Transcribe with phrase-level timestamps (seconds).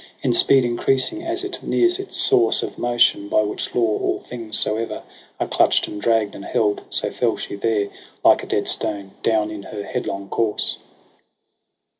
[0.23, 4.57] In speed increasing as it nears its source Of motion— by which law all things
[4.57, 5.03] so'er
[5.39, 7.89] Are clutcVd and dragg'd and held— so fell she there.
[8.25, 10.79] Like a dead stone, down in her headlong course.